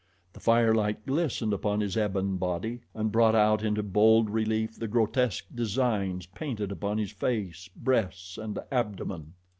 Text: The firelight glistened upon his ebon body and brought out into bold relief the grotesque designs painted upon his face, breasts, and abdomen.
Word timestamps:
The 0.33 0.39
firelight 0.39 1.05
glistened 1.05 1.53
upon 1.53 1.79
his 1.79 1.95
ebon 1.95 2.37
body 2.37 2.81
and 2.95 3.11
brought 3.11 3.35
out 3.35 3.61
into 3.63 3.83
bold 3.83 4.31
relief 4.31 4.73
the 4.79 4.87
grotesque 4.87 5.45
designs 5.53 6.25
painted 6.25 6.71
upon 6.71 6.97
his 6.97 7.11
face, 7.11 7.69
breasts, 7.79 8.35
and 8.39 8.57
abdomen. 8.71 9.33